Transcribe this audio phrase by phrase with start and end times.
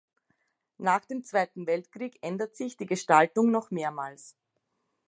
[0.79, 4.35] Nach dem Zweiten Weltkrieg änderte sich die Gestaltung noch mehrmals.